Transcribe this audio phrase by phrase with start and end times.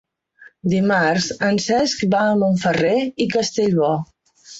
[0.71, 2.95] Dimarts en Cesc va a Montferrer
[3.27, 3.93] i Castellbò.